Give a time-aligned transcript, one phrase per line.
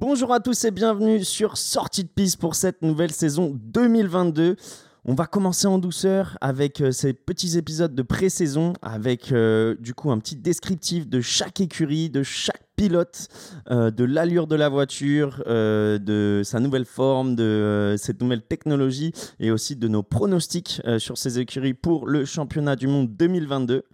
[0.00, 4.56] Bonjour à tous et bienvenue sur Sortie de piste pour cette nouvelle saison 2022.
[5.04, 9.92] On va commencer en douceur avec euh, ces petits épisodes de pré-saison, avec euh, du
[9.92, 13.28] coup un petit descriptif de chaque écurie, de chaque pilote,
[13.70, 19.50] euh, de l'allure de la voiture, de sa nouvelle forme, de cette nouvelle technologie et
[19.50, 23.84] aussi de nos pronostics sur ces écuries pour le championnat du monde 2022.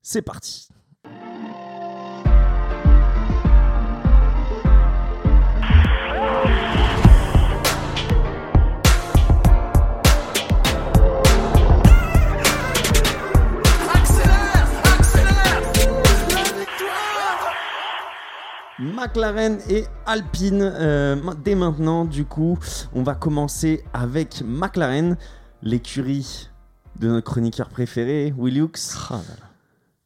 [0.00, 0.71] C'est parti.
[19.14, 20.62] McLaren et Alpine.
[20.62, 22.58] Euh, dès maintenant, du coup,
[22.94, 25.18] on va commencer avec McLaren,
[25.62, 26.48] l'écurie
[26.98, 28.76] de notre chroniqueur préféré, Will Hughes.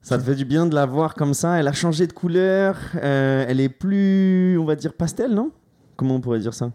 [0.00, 1.54] Ça te fait du bien de la voir comme ça?
[1.60, 2.76] Elle a changé de couleur.
[2.96, 5.52] euh, elle est plus, on va dire, pastel, non?
[5.94, 6.72] Comment on pourrait dire ça?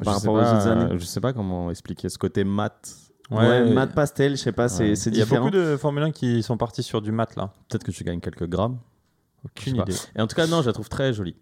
[0.00, 0.98] Je sais, rapport aux pas, autres années.
[0.98, 2.94] je sais pas comment expliquer ce côté mat.
[3.30, 4.96] Ouais, mat pastel, je sais pas, c'est Ouais.
[4.96, 5.46] c'est Il y a différent.
[5.46, 7.54] beaucoup de Formule 1 qui sont partis sur du mat là.
[7.70, 8.76] Peut-être que tu gagnes quelques grammes.
[9.46, 9.94] Aucune sais idée.
[10.16, 11.36] Et en tout cas, non, je la trouve très jolie.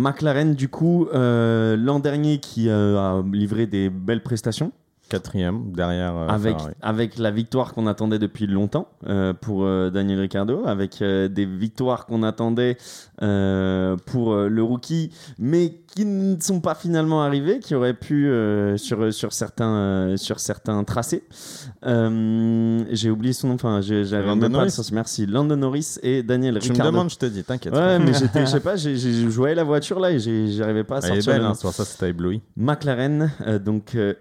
[0.00, 4.72] McLaren, du coup, euh, l'an dernier, qui euh, a livré des belles prestations.
[5.10, 6.74] Quatrième, derrière euh, avec, Ferrari.
[6.80, 12.06] avec la victoire qu'on attendait depuis longtemps euh, pour euh, Daniel Ricciardo, avec des victoires
[12.06, 12.76] qu'on attendait
[13.18, 18.30] pour le rookie, mais qui ne sont pas finalement arrivées, qui auraient pu
[18.76, 21.24] sur, sur, certains, sur certains tracés.
[21.82, 24.70] J'ai oublié son nom, enfin, j'ai- j'avais même pas le Norris.
[24.70, 24.92] sens.
[24.92, 25.26] Merci.
[25.26, 26.92] Lando Norris et Daniel Tu me Ricciardo.
[26.92, 27.74] demandes, je te dis, t'inquiète.
[27.74, 30.98] Ouais, mais je sais pas, j'ai, j'ai joué la voiture là et j'arrivais pas à
[31.08, 31.32] Elle sortir.
[31.32, 32.40] est belle, hein, ça t'a ébloui.
[32.56, 33.30] McLaren,
[33.64, 34.14] donc euh,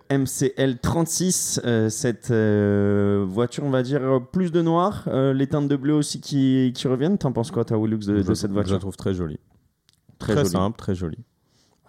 [0.80, 5.67] MCL 36, euh, cette euh, voiture, on va dire plus de noir, euh, les teintes
[5.67, 7.17] de bleu aussi qui, qui reviennent.
[7.17, 9.39] T'en penses quoi, toi, Willux, de, de cette Je la voiture trouve très jolie.
[10.17, 10.52] Très, Très, jolie.
[10.52, 11.19] simple, très jolie.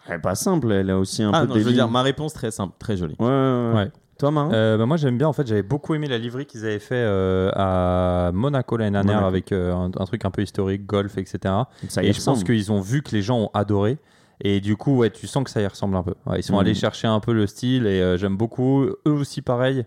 [0.07, 1.89] Elle est pas simple, elle a aussi un ah peu non, des je veux dire,
[1.89, 3.17] ma réponse très simple, très jolie.
[3.19, 3.75] Ouais, ouais, ouais.
[3.75, 3.91] Ouais.
[4.19, 6.65] Toi, Marin Euh, bah, moi j'aime bien en fait, j'avais beaucoup aimé la livrée qu'ils
[6.67, 9.29] avaient fait euh, à Monaco l'année dernière Monaco.
[9.29, 11.55] avec euh, un, un truc un peu historique, golf, etc.
[11.89, 13.99] Ça y Et est, je pense qu'ils ont vu que les gens ont adoré.
[14.43, 16.15] Et du coup, ouais, tu sens que ça y ressemble un peu.
[16.27, 16.61] Ouais, ils sont Mhm.
[16.61, 18.85] allés chercher un peu le style et euh, j'aime beaucoup.
[18.85, 19.85] Eux aussi, pareil.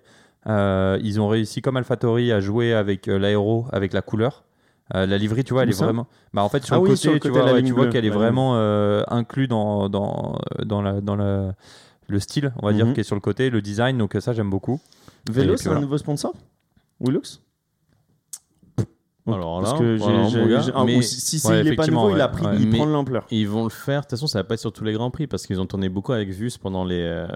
[0.48, 4.44] Euh, ils ont réussi, comme AlphaTauri, à jouer avec euh, l'aéro, avec la couleur.
[4.94, 6.06] La livrée, tu vois, elle est vraiment.
[6.36, 8.10] Bah, en fait, sur Ah le oui, côté, sur le tu vois, ouais, qu'elle est
[8.12, 8.54] vraiment
[9.08, 11.56] inclus dans, dans, dans, la, dans la,
[12.08, 12.94] le style, on va dire, Mhm.
[12.94, 13.98] qui est sur le côté, le design.
[13.98, 14.80] Donc, ça, j'aime beaucoup.
[15.32, 16.34] Vélo, c'est un nouveau sponsor?
[17.00, 17.42] Willux?
[19.26, 21.48] Alors Parce là, que voilà, j'ai- mon gars, j'ai- ah, mais ou si, si, si
[21.48, 22.58] Ouais, il est pas effectivement, nouveau, il a ouais, pris, ouais.
[22.60, 23.26] il Mais- prend de l'ampleur.
[23.32, 24.02] ils vont le faire.
[24.02, 25.66] De toute façon, ça va pas être sur tous les grands prix parce qu'ils ont
[25.66, 27.28] tourné beaucoup avec Vus pendant les euh,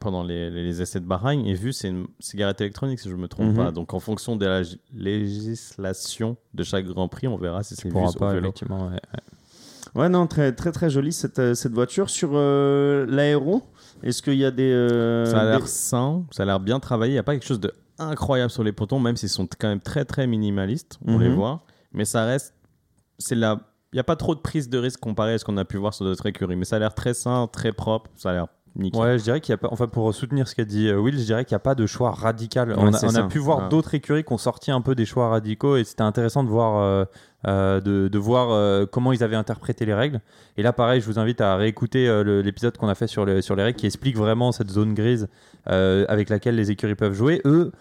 [0.00, 1.44] pendant les, les- les essais de Bahreïn.
[1.44, 3.56] Et Vus, c'est une cigarette électronique si je me trompe Mhm.
[3.56, 3.70] pas.
[3.70, 4.62] Donc en fonction de la
[4.94, 8.40] législation de chaque grand prix, on verra si c'est Vus pourras ou pas, vélo.
[8.48, 8.86] effectivement.
[8.86, 10.00] ouais, ouais.
[10.02, 12.10] Ouais, non, très très très jolie cette, euh, cette voiture.
[12.10, 13.62] Sur euh, l'aéro,
[14.02, 14.70] est-ce qu'il y a des.
[14.70, 17.12] euh, Ça a l'air des- sain, ça a l'air bien travaillé.
[17.12, 19.68] Il n'y a pas quelque chose de incroyable sur les pontons, même s'ils sont quand
[19.68, 21.22] même très très minimalistes, on Mhm.
[21.22, 21.62] les voit.
[21.92, 22.54] Mais ça reste,
[23.18, 23.60] c'est la,
[23.92, 25.76] il n'y a pas trop de prise de risque comparé à ce qu'on a pu
[25.78, 26.56] voir sur d'autres écuries.
[26.56, 29.00] Mais ça a l'air très sain, très propre, ça a l'air nickel.
[29.00, 29.68] Ouais, je dirais qu'il y a pas.
[29.70, 31.86] Enfin, pour soutenir ce qu'a dit euh, Will, je dirais qu'il n'y a pas de
[31.86, 32.70] choix radical.
[32.70, 33.68] Ouais, on a, on pu voir Ouais.
[33.68, 36.78] d'autres écuries qui ont sorti un peu des choix radicaux et c'était intéressant de voir,
[36.82, 37.04] euh,
[37.46, 40.20] euh, de, de voir euh, comment ils avaient interprété les règles.
[40.56, 43.40] Et là, pareil, je vous invite à réécouter euh, l'épisode qu'on a fait sur, le-
[43.42, 45.28] sur les règles qui explique vraiment cette zone grise
[45.66, 47.40] avec laquelle les écuries peuvent jouer.
[47.44, 47.72] Eux,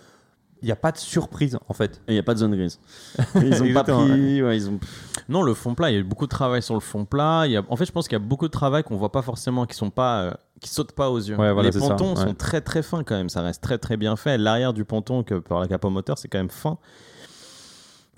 [0.62, 2.02] il n'y a pas de surprise en fait.
[2.08, 2.80] Il n'y a pas de zone grise.
[3.36, 4.42] Ils ont pas pris.
[4.42, 4.80] ouais, ils ont...
[5.28, 7.44] Non, le fond plat, il y a eu beaucoup de travail sur le fond plat.
[7.46, 7.64] Il y a...
[7.70, 9.76] En fait, je pense qu'il y a beaucoup de travail qu'on voit pas forcément, qui
[9.76, 10.32] sont pas, euh,
[10.62, 11.36] qui sautent pas aux yeux.
[11.36, 12.22] Ouais, voilà, les ça, pontons ouais.
[12.22, 13.30] sont très très fins quand même.
[13.30, 14.38] Ça reste très très bien fait.
[14.38, 16.78] L'arrière du ponton que par la capo moteur, c'est quand même fin.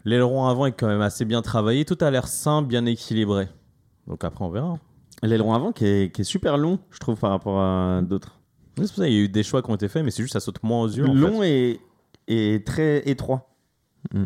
[0.06, 1.86] L'aileron avant est quand même assez bien travaillé.
[1.86, 3.48] Tout a l'air sain, bien équilibré.
[4.08, 4.78] Donc après, on verra.
[5.24, 8.38] L'aileron avant qui est, qui est super long, je trouve, par rapport à d'autres.
[8.78, 10.22] C'est pour ça qu'il y a eu des choix qui ont été faits, mais c'est
[10.22, 11.08] juste ça saute moins aux yeux.
[11.10, 11.82] en Long fait.
[12.28, 13.50] et, et très étroit.
[14.14, 14.26] Mm.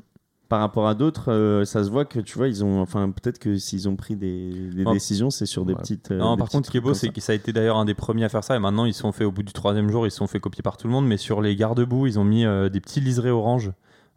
[0.52, 2.82] Par rapport à d'autres, euh, ça se voit que tu vois, ils ont.
[2.82, 4.52] Enfin, peut-être que s'ils ont pris des,
[4.92, 5.80] décisions, c'est sur des Ouais.
[5.80, 6.12] petites.
[6.12, 7.78] euh, Non, des par contre, ce qui est beau, c'est que ça a été d'ailleurs
[7.78, 8.58] un des premiers à faire ça.
[8.58, 10.62] Et maintenant, ils sont fait au bout du troisième jour, ils se sont fait copier
[10.62, 11.08] par tout le monde.
[11.08, 13.72] Mais sur les garde-boue, ils ont mis euh, des petits liserés orange.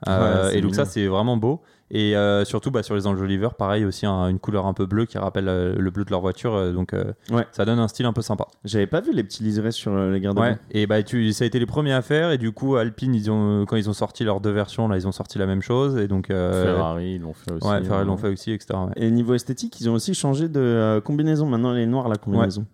[0.08, 0.84] Euh, Ouais, et donc, mignon.
[0.84, 1.60] ça, c'est vraiment beau.
[1.90, 5.04] Et euh, surtout, bah, sur les enjoliveurs, pareil, aussi un- une couleur un peu bleue
[5.04, 6.54] qui rappelle euh, le bleu de leur voiture.
[6.54, 7.46] euh, donc, euh, Ouais.
[7.52, 8.46] ça donne un style un peu sympa.
[8.64, 10.56] J'avais pas vu les petits liserés sur euh, les garde Ouais.
[10.70, 12.30] Et bah, tu, ça a été les premiers à faire.
[12.32, 15.06] Et du coup, Alpine, ils ont, quand ils ont sorti leurs deux versions, là, ils
[15.06, 15.96] ont sorti la même chose.
[15.98, 17.68] Et donc, euh, Ferrari, ils l'ont fait aussi.
[17.68, 18.06] ouais, Ferrari hein.
[18.06, 18.74] l'ont fait aussi, etc.
[18.86, 18.92] ouais.
[18.96, 21.46] Et niveau esthétique, ils ont aussi changé de euh, combinaison.
[21.46, 22.66] Maintenant, elle est noire la combinaison.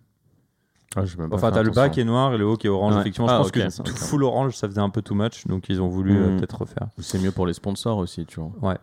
[0.96, 2.66] Ah, j'ai même pas Enfin, t'as le bas qui est noir et le haut qui
[2.66, 2.94] est orange.
[2.94, 3.00] Ouais.
[3.00, 3.84] Effectivement, Ah, je pense ok.
[3.84, 5.46] que tout full orange, ça faisait un peu too much.
[5.46, 6.36] Donc, ils ont voulu euh, Mhm.
[6.38, 6.88] peut-être refaire.
[6.98, 8.50] C'est mieux pour les sponsors aussi, tu vois.
[8.60, 8.76] Ouais.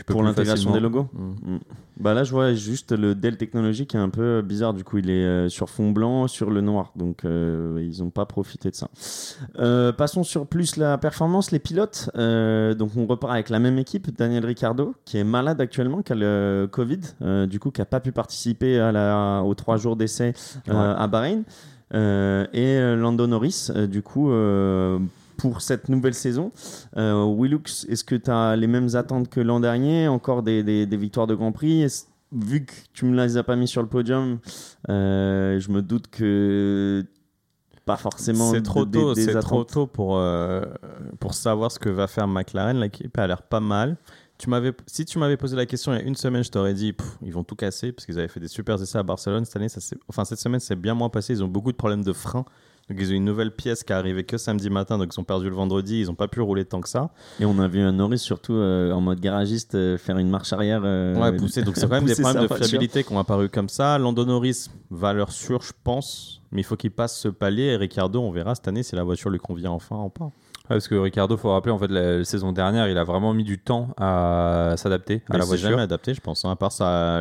[0.00, 1.58] Tu peux Pour l'intégration des logos Mm.
[1.98, 4.72] Bah là, je vois juste le Dell Technologies qui est un peu bizarre.
[4.72, 6.92] Du coup, il est euh, sur fond blanc, sur le noir.
[6.96, 8.88] Donc, euh, ils n'ont pas profité de ça.
[9.58, 12.08] Euh, passons sur plus la performance, les pilotes.
[12.14, 14.16] Donc, on repart avec la même équipe.
[14.16, 17.00] Daniel Ricciardo, qui est malade actuellement, qui a le Covid,
[17.46, 20.32] du coup, qui n'a pas pu participer à la, aux trois jours d'essai
[20.66, 21.44] à Bahreïn.
[21.94, 24.98] Euh, et Lando Norris, euh, du coup, euh,
[25.40, 26.52] pour cette nouvelle saison.
[26.96, 30.08] Euh, Willux, est-ce que tu as les mêmes attentes que l'an dernier?
[30.08, 31.86] Encore des, des- des victoires de Grand Prix?
[32.32, 34.38] Vu que tu me les as pas mis sur le podium,
[34.88, 37.04] euh, je me doute que
[37.84, 40.62] pas forcément C'est trop tôt, c'est trop tôt pour, euh,
[41.18, 42.78] pour savoir ce que va faire McLaren.
[42.78, 43.96] L'équipe a l'air pas mal.
[44.38, 46.72] Tu m'avais, si tu m'avais posé la question il y a une semaine, je t'aurais
[46.72, 49.44] dit pff, ils vont tout casser parce qu'ils avaient fait des super essais à Barcelone
[49.44, 49.68] cette année.
[49.68, 51.32] Ça enfin cette semaine, c'est bien moins passé.
[51.34, 52.44] Ils ont beaucoup de problèmes de frein.
[52.90, 55.24] Donc ils ont une nouvelle pièce qui est arrivée que samedi matin, donc ils ont
[55.24, 56.00] perdu le vendredi.
[56.00, 57.10] Ils n'ont pas pu rouler tant que ça.
[57.38, 60.52] Et on a vu un Norris surtout euh, en mode garagiste euh, faire une marche
[60.52, 60.82] arrière.
[60.84, 61.62] euh, Ouais, poussé.
[61.62, 63.96] Donc c'est quand même des pousser problèmes de fiabilité qui ont apparu comme ça.
[63.96, 66.42] Lando Norris, valeur sûre, je pense.
[66.50, 67.62] Mais il faut qu'il passe ce palier.
[67.66, 70.32] Et Ricardo, on verra cette année si la voiture lui convient enfin ou pas.
[70.70, 73.34] Ouais, parce que Ricardo, faut rappeler, en fait, la, la saison dernière, il a vraiment
[73.34, 75.68] mis du temps à s'adapter à la il voiture.
[75.70, 76.44] jamais adapté, je pense.
[76.44, 77.20] hein, à part ça,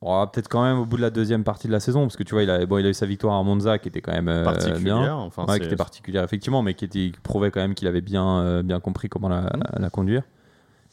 [0.00, 2.22] Oh, Peut-être quand même au bout de la deuxième partie de la saison, parce que
[2.22, 4.12] tu vois, il a, bon, il a eu sa victoire à Monza qui était quand
[4.12, 4.98] même euh, particulière.
[5.00, 5.14] bien.
[5.14, 8.00] Enfin, Ouais, qui était particulière effectivement, mais qui, était, qui prouvait quand même qu'il avait
[8.00, 9.60] bien, euh, bien compris comment la, Mm.
[9.78, 10.22] la conduire.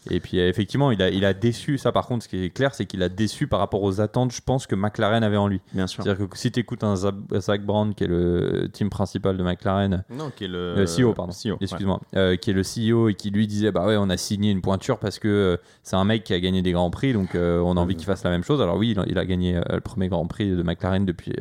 [0.09, 1.77] Et puis euh, effectivement, il a, il a déçu.
[1.77, 4.31] Ça, par contre, ce qui est clair, c'est qu'il a déçu par rapport aux attentes,
[4.31, 5.61] je pense, que McLaren avait en lui.
[5.73, 6.03] Bien sûr.
[6.03, 10.03] C'est-à-dire que si tu écoutes un Zach Brown, qui est le team principal de McLaren,
[10.09, 11.31] Non, qui est le, le CEO, pardon.
[11.33, 11.57] CEO, ouais.
[11.61, 14.51] excuse-moi, euh, qui est le CEO et qui lui disait bah ouais, on a signé
[14.51, 17.35] une pointure parce que euh, c'est un mec qui a gagné des grands prix, donc
[17.35, 18.61] euh, on a envie qu'il fasse la même chose.
[18.61, 21.33] Alors oui, il a, il a gagné euh, le premier grand prix de McLaren depuis.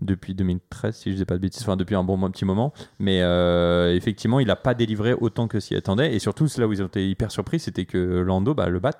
[0.00, 3.22] Depuis 2013, si je dis pas de bêtises, enfin depuis un bon petit moment, mais
[3.22, 6.72] euh, effectivement, il n'a pas délivré autant que s'y attendait, et surtout, c'est là où
[6.72, 8.92] ils ont été hyper surpris, c'était que Lando bah, le bat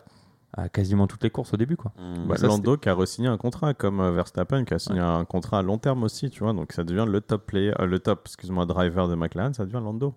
[0.53, 1.93] à quasiment toutes les courses au début, quoi.
[1.99, 2.29] Mmh.
[2.29, 5.25] Bah, Ça, Lando qui a re-signé un contrat comme euh, Verstappen qui a signé un
[5.27, 6.55] contrat à long terme aussi, tu vois.
[6.55, 9.83] Donc ça devient le top player, euh, le top, excuse-moi, driver de McLaren, ça devient
[9.83, 10.15] Lando.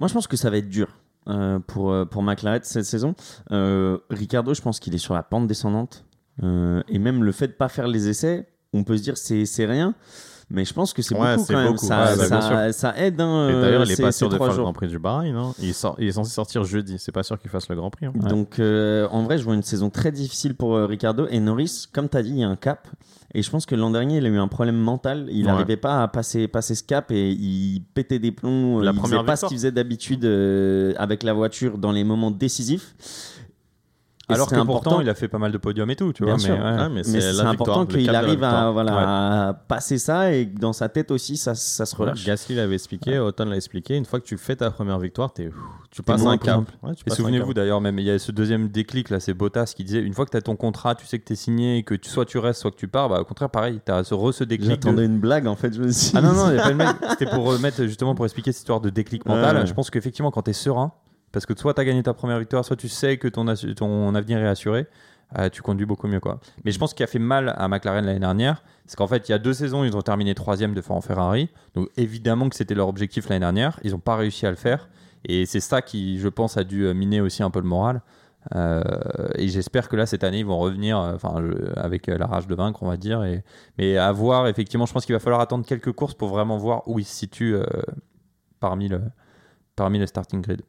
[0.00, 0.88] Moi, je pense que ça va être dur
[1.28, 3.14] euh, pour, pour McLaren cette saison.
[3.52, 6.04] Euh, Ricardo, je pense qu'il est sur la pente descendante.
[6.42, 9.46] Euh, et même le fait de pas faire les essais, on peut se dire c'est
[9.46, 9.94] c'est rien.
[10.48, 11.76] Mais je pense que c'est Ouais, beaucoup même.
[11.76, 13.20] Ça, Ouais, bah, ça- aide.
[13.20, 14.54] hein, Et d'ailleurs, il euh, est pas sûr de faire le.
[14.62, 15.34] Grand Prix du Bahreïn.
[15.34, 15.52] hein.
[15.60, 16.98] Il, sort, il est censé sortir jeudi.
[17.00, 18.06] C'est pas sûr qu'il fasse le Grand Prix.
[18.06, 18.12] hein.
[18.14, 21.26] Donc, euh, en vrai, je vois une saison très difficile pour euh, Ricardo.
[21.30, 22.86] Et Norris, comme tu as dit, il y a un cap.
[23.34, 25.26] Et je pense que l'an dernier, il a eu un problème mental.
[25.32, 28.78] Il n'arrivait pas à passer, passer ce cap et il pétait des plombs.
[28.80, 32.04] La il première faisait pas ce qu'il faisait d'habitude euh, avec la voiture dans les
[32.04, 32.94] moments décisifs.
[34.28, 36.12] Et Alors c'est que important- pourtant, il a fait pas mal de podiums et tout,
[36.12, 36.42] tu Bien vois.
[36.42, 36.56] sûr.
[36.56, 36.70] mais, ouais.
[36.78, 40.72] Ouais, mais mais c'est important qu'il arrive à, voilà, à passer ça et que dans
[40.72, 42.24] sa tête aussi, ça, ça se relâche.
[42.24, 43.94] Gasly l'avait expliqué, Auton l'a expliqué.
[43.96, 45.50] Une fois que tu fais ta première victoire, t'es-
[45.92, 46.64] tu passes un cap.
[47.06, 47.54] Et souvenez-vous cap.
[47.54, 50.24] d'ailleurs, même il y a ce deuxième déclic là, c'est Bottas qui disait une fois
[50.26, 52.24] que tu as ton contrat, tu sais que tu es signé, et que tu, soit
[52.24, 54.42] tu restes, soit que tu pars, bah, au contraire, pareil, tu as ce, re ce
[54.42, 54.68] déclic.
[54.68, 55.72] de- J'attendais une blague en fait.
[55.72, 56.54] Je me suis Ah non, non, dit.
[56.54, 56.88] il y a pas de mec.
[57.10, 59.64] C'était pour remettre justement pour expliquer cette histoire de déclic mental.
[59.64, 60.90] Je pense qu'effectivement, quand tu es serein,
[61.36, 63.46] parce que soit tu as gagné ta première victoire, soit tu sais que ton,
[64.14, 64.86] avenir est assuré,
[65.38, 66.18] euh, tu conduis beaucoup mieux.
[66.18, 66.40] quoi.
[66.64, 69.32] Mais je pense qu'il a fait mal à McLaren l'année dernière, c'est qu'en fait, il
[69.32, 71.50] y a deux saisons, ils ont terminé troisième devant Ferrari.
[71.74, 73.78] Donc évidemment que c'était leur objectif l'année dernière.
[73.84, 74.88] Ils n'ont pas réussi à le faire.
[75.26, 78.00] Et c'est ça qui, je pense, a dû euh, miner aussi un peu le moral.
[78.54, 78.80] Euh,
[79.34, 81.34] et j'espère que là, cette année, ils vont revenir enfin,
[81.76, 83.22] avec la rage de vaincre, on va dire.
[83.24, 83.44] Et,
[83.76, 86.88] mais à voir, effectivement, je pense qu'il va falloir attendre quelques courses pour vraiment voir
[86.88, 87.58] où ils se situent
[88.58, 89.02] parmi, le,
[89.74, 90.62] parmi le starting grid.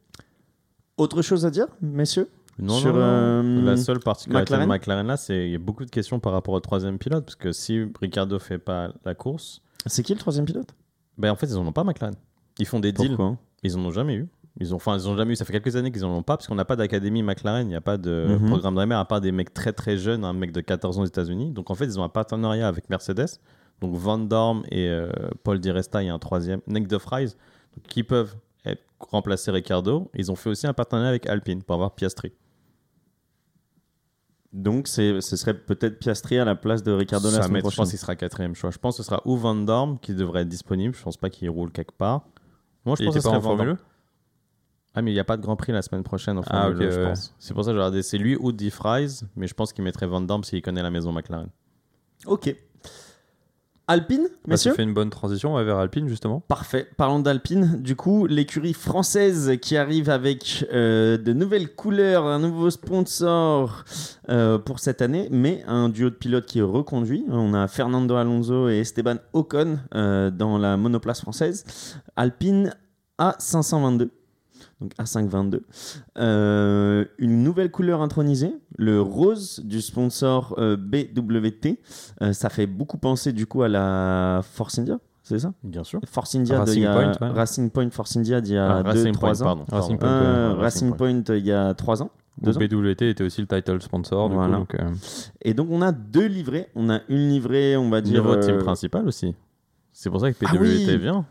[0.98, 2.28] Autre chose à dire, messieurs?
[2.58, 3.60] Non, Sur, non, non.
[3.60, 5.06] euh, La seule particularité McLaren de McLaren?
[5.06, 7.24] Là, c'est qu'il y a beaucoup de questions par rapport au troisième pilote.
[7.24, 10.74] Parce que si Ricardo fait pas la course, C'est qui le troisième pilote?
[11.16, 12.16] ben en fait, ils en ont pas McLaren.
[12.58, 13.16] Ils font des deals.
[13.62, 14.28] Ils en ont jamais eu.
[14.60, 15.36] Ils ont, enfin, ils ont jamais eu.
[15.36, 17.64] Ça fait quelques années qu'ils en ont pas parce qu'on n'a pas d'académie McLaren.
[17.64, 18.48] Il n'y a pas de Mhm.
[18.48, 21.06] programme de à part des mecs très très jeunes, un mec de 14 ans aux
[21.06, 21.52] États-Unis.
[21.52, 23.38] Donc en fait, ils ont un partenariat avec Mercedes.
[23.80, 25.08] Donc Van Dorn et euh,
[25.44, 27.36] Paul Di Resta, il y a un troisième, Nick de donc,
[27.88, 28.34] qui peuvent
[29.00, 30.10] remplacer Ricardo.
[30.14, 32.32] Ils ont fait aussi un partenariat avec Alpine pour avoir Piastri.
[34.52, 37.76] Donc ce serait peut-être Piastri à la place de Ricardo la semaine met- je prochaine.
[37.84, 38.70] pense qu'il sera quatrième choix.
[38.70, 40.94] Je pense que ce sera ou Van Dorn qui devrait être disponible.
[40.94, 42.24] Je pense pas qu'il roule quelque part.
[42.84, 43.40] Moi, je Il pense que ce serait.
[43.42, 43.78] Formule 1
[44.94, 46.76] Ah, mais il n'y a pas de Grand Prix la semaine prochaine en Ah, Formule
[46.78, 47.08] ok, 1, je ouais.
[47.08, 47.34] pense.
[47.38, 48.02] C'est pour ça que j'ai regardé.
[48.02, 50.90] C'est lui ou Di Fries, mais je pense qu'il mettrait Van Dorn s'il connaît la
[50.90, 51.50] maison McLaren.
[52.26, 52.56] Ok.
[53.90, 56.40] Alpine, Bah, messieurs Ça fait une bonne transition ouais, vers Alpine, justement.
[56.40, 56.86] Parfait.
[56.98, 57.80] Parlons d'Alpine.
[57.80, 63.84] Du coup, l'écurie française qui arrive avec euh, de nouvelles couleurs, un nouveau sponsor
[64.28, 67.24] euh, pour cette année, mais un duo de pilotes qui est reconduit.
[67.30, 71.64] On a Fernando Alonso et Esteban Ocon euh, dans la monoplace française.
[72.14, 72.74] Alpine
[73.18, 74.10] A522.
[74.80, 75.60] Donc A522.
[76.18, 81.78] Euh, une nouvelle couleur intronisée, le rose du sponsor euh, BWT.
[82.22, 85.52] Euh, ça fait beaucoup penser du coup à la Force India, c'est ça?
[85.62, 86.00] Bien sûr.
[86.06, 87.34] Force India, de- Racing a- Point, ouais.
[87.34, 89.44] Racing Point Force India d'il y Ah, a Racing 2-3 Point, ans.
[89.44, 89.64] pardon.
[89.70, 89.98] Racing.
[89.98, 92.10] Point, Euh, Racing Point il y a 3 ans.
[92.40, 92.52] Deux.
[92.52, 94.28] BWT était aussi le title sponsor.
[94.28, 94.58] Du Voilà.
[94.58, 94.90] coup, donc, euh,
[95.42, 96.68] Et donc on a deux livrées.
[96.76, 98.22] On a une livrée, on va dire.
[98.22, 99.34] Niveau team euh, principal aussi.
[99.92, 100.98] C'est pour ça que Ah PWT oui.
[100.98, 101.26] vient.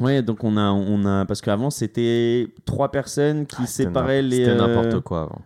[0.00, 4.36] Ouais, donc on a, on a, parce qu'avant c'était trois personnes qui Ah, séparaient les,
[4.44, 5.40] C'était euh, n'importe quoi avant.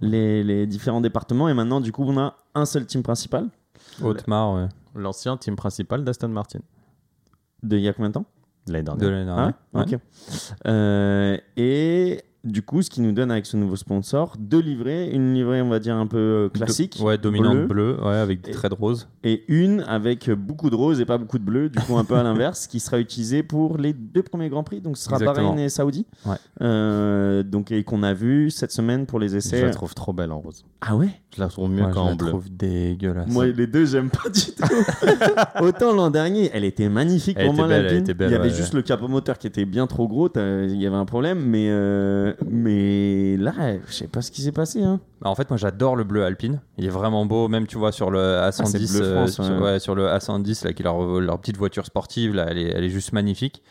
[0.00, 3.48] les, les différents départements, et maintenant du coup on a un seul team principal.
[4.02, 6.60] Haute-Mar, ouais, L'ancien team principal d'Aston Martin.
[7.62, 8.26] De il y a combien de temps?
[8.68, 9.10] L'année de dernière.
[9.10, 9.54] l'année Ah dernière.
[9.90, 10.00] ouais Ok.
[10.66, 15.34] Euh, et du coup, ce qui nous donne avec ce nouveau sponsor deux livrées, une
[15.34, 18.50] livrée on va dire un peu euh, classique, Ouais, dominante bleu, bleu, ouais, avec des
[18.50, 19.08] Et- traits de rose.
[19.24, 22.14] et une avec beaucoup de rose et pas beaucoup de bleu, du coup un peu
[22.16, 25.48] à l'inverse, qui sera utilisée pour les deux premiers grands prix, donc ce sera Exactement.
[25.50, 26.36] Bahreïn et Saoudi, Ouais.
[26.62, 29.62] Euh, donc et qu'on a vu cette semaine pour les Je essais.
[29.62, 30.64] la trouve trop belle en rose.
[30.80, 31.08] Ah ouais?
[31.34, 32.28] Je la trouve mieux Ouais, je qu'en la bleu.
[32.28, 33.28] trouve dégueulasse.
[33.30, 34.64] Moi, les deux, j'aime pas du tout.
[35.60, 38.36] Autant l'an dernier, elle était magnifique Elle pour était moi, belle, était belle, Il y
[38.36, 41.04] avait ouais, juste le capot moteur qui était bien trop gros, il y avait un
[41.04, 43.52] problème, mais, euh, mais là,
[43.86, 44.82] je sais pas ce qui s'est passé.
[44.82, 45.00] Hein.
[45.20, 46.60] Bah, en fait, moi j'adore le bleu alpine.
[46.78, 48.60] Il est vraiment beau, même tu vois sur le A110,
[48.94, 49.62] Ah, le euh, France, sur, ouais.
[49.62, 52.84] ouais, sur le A110 là, qui leur, leur petite voiture sportive, là, elle est, elle
[52.84, 53.62] est juste magnifique.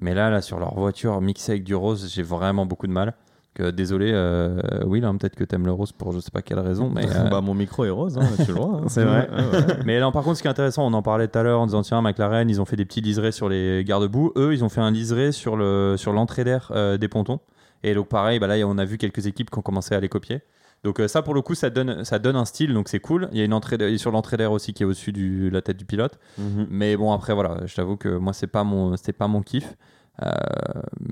[0.00, 3.14] Mais là, là, sur leur voiture mixée avec du rose, j'ai vraiment beaucoup de mal.
[3.54, 6.58] Que, désolé, euh, Will, hein, peut-être que t'aimes le rose pour je sais pas quelle
[6.58, 8.80] raison, mais euh, bah, mon micro est rose, hein, tu le vois.
[8.80, 8.84] hein.
[8.88, 9.28] C'est vrai.
[9.30, 9.76] Ouais, ouais.
[9.86, 11.66] Mais non, par contre, ce qui est intéressant, on en parlait tout à l'heure en
[11.66, 14.32] disant tiens, McLaren, ils ont fait des petits liserés sur les garde-boue.
[14.34, 17.38] Eux, ils ont fait un liseré sur le sur l'entrée d'air euh, des pontons.
[17.84, 20.08] Et donc pareil, bah là, on a vu quelques équipes qui ont commencé à les
[20.08, 20.40] copier.
[20.82, 23.28] Donc euh, ça, pour le coup, ça donne ça donne un style, donc c'est cool.
[23.32, 25.76] Il y a une entrée sur l'entrée d'air aussi qui est au-dessus de la tête
[25.76, 26.18] du pilote.
[26.70, 29.76] Mais bon, après voilà, je t'avoue que moi, c'est pas mon c'était pas mon kiff.
[30.22, 30.30] Euh,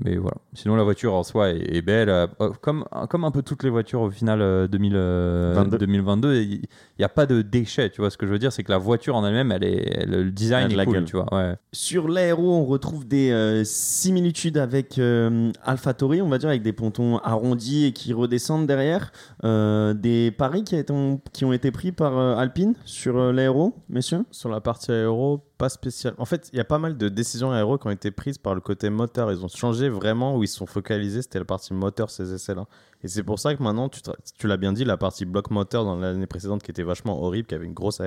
[0.03, 0.37] mais voilà.
[0.53, 2.25] Sinon, la voiture en soi est, est belle, euh,
[2.61, 5.77] comme comme un peu toutes les voitures au final euh, 2000, euh, 22.
[5.77, 6.35] 2022.
[6.41, 6.61] Il
[6.99, 8.09] n'y a pas de déchets, tu vois.
[8.09, 10.19] Ce que je veux dire, c'est que la voiture en elle-même, elle est, elle- le
[10.21, 11.05] Elle design de est la cool, gueule.
[11.05, 11.33] tu vois.
[11.33, 11.55] Ouais.
[11.73, 16.73] Sur l'aéro, on retrouve des euh, similitudes avec euh, AlphaTauri, on va dire, avec des
[16.73, 19.11] pontons arrondis et qui redescendent derrière.
[19.43, 20.93] Euh, des paris qui, a été-
[21.33, 24.23] qui ont été pris par euh, Alpine sur euh, l'aéro, messieurs?
[24.31, 26.13] Sur la partie aéro, pas spécial.
[26.17, 28.53] En fait, il y a pas mal de décisions aéro qui ont été prises par
[28.53, 29.31] le côté moteur.
[29.31, 31.21] Ils ont changé vraiment où ils se sont focalisés.
[31.21, 32.65] C'était la partie moteur, ces essais-là.
[33.01, 35.95] Et c'est pour ça que maintenant, tu, l'as bien dit, la partie bloc moteur dans
[35.95, 38.01] l'année précédente qui était vachement horrible, qui avait une grosse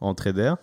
[0.00, 0.56] entrée d'air.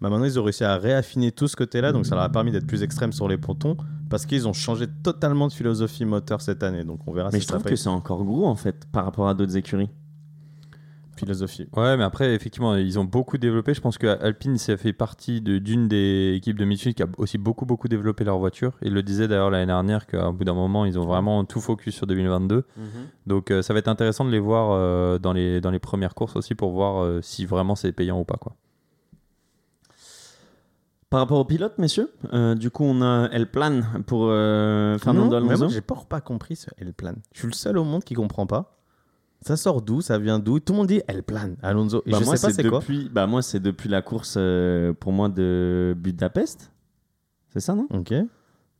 [0.00, 1.92] Bah maintenant, ils ont réussi à réaffiner tout ce côté-là.
[1.92, 3.76] Donc, ça leur a permis d'être plus extrême sur les pontons
[4.08, 6.84] parce qu'ils ont changé totalement de philosophie moteur cette année.
[6.84, 9.04] Donc, on verra Mais si je ça trouve que c'est encore gros, en fait, par
[9.04, 9.90] rapport à d'autres écuries.
[11.20, 11.68] Philosophie.
[11.76, 13.74] Ouais, mais après, effectivement, ils ont beaucoup développé.
[13.74, 17.06] Je pense que Alpine, ça fait partie de- d'une des équipes de Michelin qui a
[17.18, 18.72] aussi beaucoup, beaucoup développé leur voiture.
[18.82, 21.94] Ils le disaient d'ailleurs l'année dernière qu'à bout d'un moment, ils ont vraiment tout focus
[21.94, 22.64] sur 2022.
[23.26, 26.14] Donc, euh, ça va être intéressant de les voir euh, dans, les, dans les premières
[26.14, 28.36] courses aussi pour voir euh, si vraiment c'est payant ou pas.
[28.36, 28.54] Quoi.
[31.10, 35.24] Par rapport au pilote, messieurs, euh, du coup, on a El Plan pour euh, Fernando
[35.26, 35.64] Non, mais Alonso.
[35.64, 37.16] moi, j'ai pas, pas compris ce Elle plane.
[37.32, 38.76] Je suis le seul au monde qui comprend pas.
[39.42, 40.00] Ça sort d'où?
[40.02, 40.60] Ça vient d'où?
[40.60, 42.02] Tout le monde dit Elle plane, Alonso.
[42.06, 42.80] Et Bah, je moi, sais pas c'est quoi.
[42.80, 46.70] depuis, bah, moi, c'est depuis la course, euh, pour moi, de Budapest.
[47.48, 47.86] C'est ça, non?
[47.90, 48.12] Ok.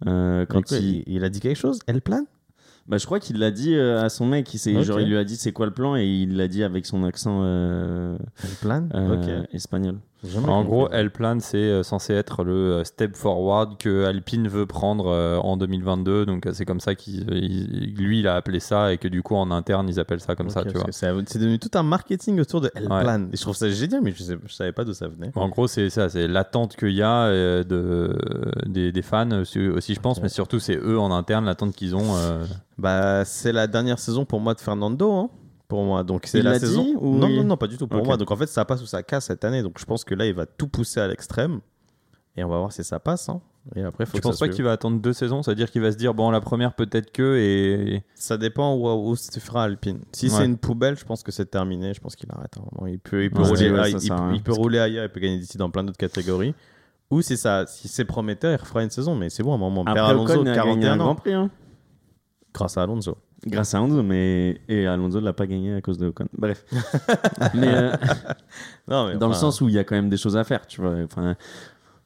[0.07, 1.25] Euh, Quand il...
[1.25, 1.79] a dit quelque chose?
[1.87, 2.25] Elle plane?
[2.87, 4.53] Bah, je crois qu'il l'a dit euh, à son mec.
[4.53, 5.97] Il, genre, lui a dit c'est quoi le plan?
[5.97, 8.19] Et il l'a dit avec son accent Elle
[8.61, 8.91] plane?
[8.95, 9.49] euh, Ok.
[9.53, 9.99] espagnol.
[10.47, 15.07] En gros, L-Plan, c'est euh, censé être le euh, step forward que Alpine veut prendre
[15.09, 16.27] euh, en 2022.
[16.27, 19.35] Donc, c'est comme ça qu'il il- lui, il a appelé ça et que du coup,
[19.35, 20.87] en interne, ils appellent ça comme ça, tu vois.
[20.91, 23.03] C'est devenu tout un marketing autour de Ouais.
[23.03, 23.31] plane.
[23.33, 25.31] Et je trouve ça génial, mais je, sais, je savais pas d'où ça venait.
[25.37, 27.29] En gros, c'est ça, c'est l'attente qu'il y a
[27.65, 28.15] de,
[28.67, 32.15] des, des fans aussi, je pense, mais surtout, c'est eux en interne, l'attente qu'ils ont.
[32.17, 32.45] euh,
[32.79, 35.13] Bah, c'est la dernière saison pour moi de Fernando.
[35.13, 35.31] Hein,
[35.71, 36.05] pour moi.
[36.05, 36.85] Donc, c'est la saison.
[36.85, 37.87] dit ou non, non, non, pas du tout.
[37.89, 38.19] Pour moi.
[38.19, 39.63] Donc, en fait, ça passe ou ça casse cette année.
[39.63, 41.61] Donc, je pense que là, il va tout pousser à l'extrême.
[42.37, 43.29] Et on va voir si ça passe.
[43.31, 43.41] hein.
[43.77, 45.83] Et après, faut Je que pense ça pas qu'il va attendre deux saisons, c'est-à-dire qu'il
[45.83, 48.03] va se dire, bon, la première peut-être que, et.
[48.15, 50.01] Ça dépend où, où se fera Alpine.
[50.13, 50.33] Si Ouais.
[50.33, 51.93] c'est une poubelle, je pense que c'est terminé.
[51.95, 52.57] Je pense qu'il arrête.
[52.57, 52.87] un moment.
[52.87, 54.35] Il peut, il peut, Ouais, rouler, ouais, ça il, il- sert à rien.
[54.37, 56.55] il peut rouler ailleurs, il peut gagner d'ici dans plein d'autres catégories.
[57.11, 59.15] Ou si, ça, si c'est prometteur, il refera une saison.
[59.17, 59.85] Mais c'est bon, à un moment.
[59.85, 61.15] Père Après, Alonso, Ocon a gagné 41 un grand ans.
[61.17, 61.35] prix.
[61.35, 61.51] hein.
[62.55, 63.19] Grâce à Alonso.
[63.47, 66.27] Grâce à Alonso, mais et Alonso ne l'a pas gagné à cause de Ocon.
[66.37, 66.65] Bref.
[67.55, 67.93] mais euh,
[68.89, 70.67] Non, mais dans le sens où il y a quand même des choses à faire,
[70.67, 70.95] tu vois.
[71.05, 71.37] Enfin,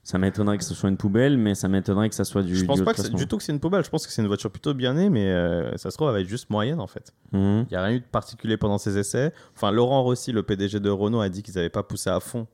[0.04, 2.54] ça m'étonnerait que ce soit une poubelle, mais ça m'étonnerait que ça soit du.
[2.54, 3.82] Je pense du pas que du tout que c'est une poubelle.
[3.82, 6.14] Je pense que c'est une voiture plutôt bien née, mais euh, ça se trouve, elle
[6.14, 7.12] va être juste moyenne en fait.
[7.32, 7.64] Mhm.
[7.68, 9.32] Il n'y a rien eu de particulier pendant ces essais.
[9.56, 12.46] Enfin, Laurent Rossi, le PDG de Renault, a dit qu'ils n'avaient pas poussé à fond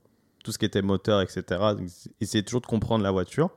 [0.42, 1.42] tout ce qui était moteur, etc.
[1.76, 3.50] Donc, ils essayaient toujours de comprendre la voiture.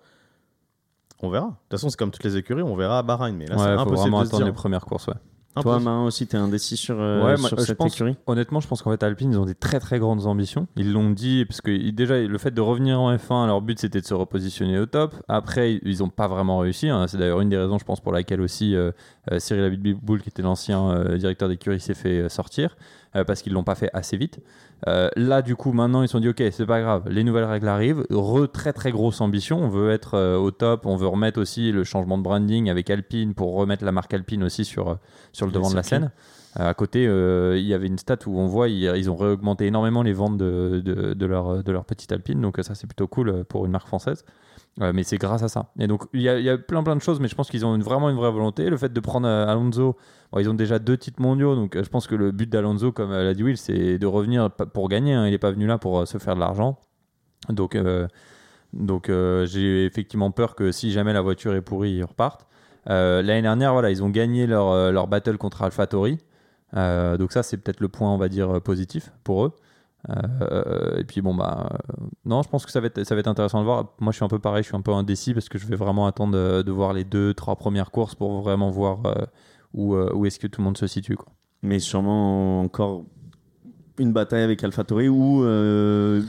[1.23, 1.45] On verra.
[1.47, 3.35] De toute façon, c'est comme toutes les écuries, on verra à Bahreïn.
[3.35, 4.53] Mais là, c'est faut impossible vraiment de se attendre dire.
[4.53, 5.07] les premières courses.
[5.07, 5.13] Ouais.
[5.61, 5.79] Toi.
[5.79, 8.67] Marin aussi, t'es indécis sur, euh, Ouais, moi, sur je cette pense- écurie Honnêtement, je
[8.67, 10.65] pense qu'en fait, Alpine, ils ont des très très grandes ambitions.
[10.75, 14.01] Ils l'ont dit, parce que déjà, le fait de revenir en F1, leur but c'était
[14.01, 15.13] de se repositionner au top.
[15.27, 16.89] Après, ils n'ont pas vraiment réussi.
[16.89, 17.05] hein.
[17.07, 18.91] C'est d'ailleurs une des raisons, je pense, pour laquelle aussi euh,
[19.37, 22.75] Cyril Abitboul, qui était l'ancien euh, directeur d'écurie, s'est fait euh, sortir,
[23.15, 24.39] euh, parce qu'ils l'ont pas fait assez vite.
[24.87, 27.45] Euh, là, du coup, maintenant, ils se sont dit, ok, c'est pas grave, les nouvelles
[27.45, 28.05] règles arrivent.
[28.09, 29.63] Re, très très grosse ambition.
[29.63, 30.85] On veut être euh, au top.
[30.85, 34.43] On veut remettre aussi le changement de branding avec Alpine pour remettre la marque Alpine
[34.43, 34.95] aussi sur, euh,
[35.31, 36.11] sur le devant de la scène.
[36.59, 39.15] Euh, à côté, euh, il y avait une stat où on voit ils, ils ont
[39.15, 42.75] réaugmenté énormément les ventes de, de, de leur, de leur petite Alpine, donc euh, ça
[42.75, 44.23] c'est plutôt cool euh, pour une marque française.
[44.79, 45.67] Mais c'est grâce à ça.
[45.77, 48.09] Et donc il y a, plein plein de choses, mais je pense qu'ils ont vraiment
[48.09, 48.69] une vraie volonté.
[48.69, 49.95] Le fait de prendre euh, Alonso,
[50.39, 53.11] ils ont déjà deux titres mondiaux, donc euh, je pense que le but d'Alonso, comme
[53.11, 55.13] euh, l'a dit Will, c'est de revenir pour gagner.
[55.13, 55.27] hein.
[55.27, 56.79] Il n'est pas venu là pour se faire de l'argent.
[57.49, 57.77] Donc,
[58.71, 59.11] donc
[59.43, 62.47] j'ai effectivement peur que si jamais la voiture est pourrie, ils repartent.
[62.85, 66.19] L'année dernière, voilà, ils ont gagné leur, leur battle contre AlphaTauri.
[66.73, 69.51] Donc ça, c'est peut-être le point, on va dire, positif pour eux.
[70.09, 73.19] Euh, et puis bon, bah, euh, non, je pense que ça va, être, ça va
[73.19, 73.93] être intéressant de voir.
[73.99, 75.75] Moi, je suis un peu pareil, je suis un peu indécis parce que je vais
[75.75, 76.33] vraiment attendre
[76.63, 79.25] de, voir les deux, trois premières courses pour vraiment voir euh,
[79.73, 81.15] où, où est-ce que tout le monde se situe.
[81.15, 81.31] Quoi.
[81.61, 83.05] Mais sûrement encore
[83.99, 86.21] une bataille avec AlphaTauri ou euh,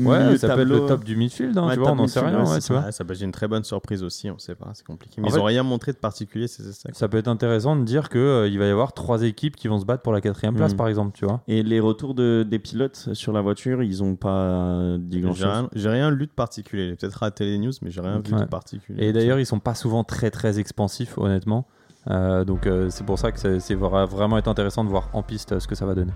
[0.00, 0.88] Ouais, ça peut être le tableau.
[0.88, 2.72] top du midfield, hein, Ouais, tu vois, on n'en sait rien, ouais, ouais, c'est tu
[2.72, 2.82] vois.
[2.86, 5.20] Ouais, ça peut être une très bonne surprise aussi, on sait pas, c'est compliqué.
[5.20, 6.88] Mais En ils fait- ont rien montré de particulier, ces essais.
[6.92, 8.20] Ça peut être intéressant de dire qu'il
[8.58, 10.78] va y avoir trois équipes qui vont se battre pour la quatrième place, Mhm.
[10.78, 11.42] par exemple, tu vois.
[11.46, 15.42] Et les retours de, des pilotes sur la voiture, ils ont pas dit grand J'ai
[15.44, 15.52] chose.
[15.52, 16.88] rien, j'ai rien lu de particulier.
[16.88, 19.04] J'ai peut-être raté les news, mais j'ai rien vu de particulier.
[19.06, 21.68] Et d'ailleurs, ils sont pas souvent très très expansifs, honnêtement.
[22.10, 25.08] Euh, donc euh, c'est pour ça que c'est c'est va vraiment être intéressant de voir
[25.14, 26.12] en piste euh, ce que ça va donner.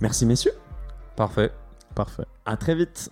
[0.00, 0.54] Merci messieurs.
[1.16, 1.52] Parfait.
[1.94, 2.24] Parfait.
[2.44, 3.10] À très vite.